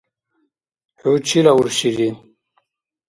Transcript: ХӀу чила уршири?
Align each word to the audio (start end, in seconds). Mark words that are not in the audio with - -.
ХӀу 0.99 1.13
чила 1.27 1.53
уршири? 1.59 2.09